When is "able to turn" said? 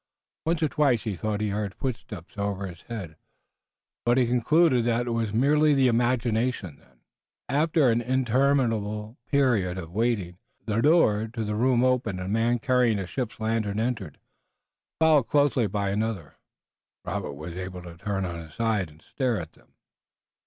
17.53-18.25